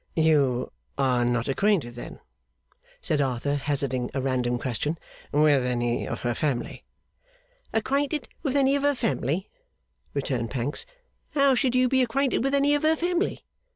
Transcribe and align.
'You 0.15 0.71
are 0.97 1.23
not 1.23 1.47
acquainted, 1.47 1.93
then,' 1.93 2.21
said 3.03 3.21
Arthur, 3.21 3.53
hazarding 3.57 4.09
a 4.15 4.19
random 4.19 4.57
question, 4.57 4.97
'with 5.31 5.63
any 5.63 6.07
of 6.07 6.21
her 6.21 6.33
family?' 6.33 6.83
'Acquainted 7.71 8.27
with 8.41 8.55
any 8.55 8.75
of 8.75 8.81
her 8.81 8.95
family?' 8.95 9.47
returned 10.15 10.49
Pancks. 10.49 10.87
'How 11.35 11.53
should 11.53 11.75
you 11.75 11.87
be 11.87 12.01
acquainted 12.01 12.43
with 12.43 12.55
any 12.55 12.73
of 12.73 12.81
her 12.81 12.95
family? 12.95 13.45